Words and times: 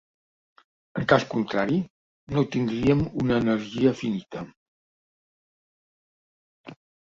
En 0.99 1.03
cas 1.11 1.25
contrari, 1.33 1.77
no 2.37 2.45
tindríem 2.57 3.05
una 3.25 3.39
energia 3.45 3.95
finita. 4.03 4.45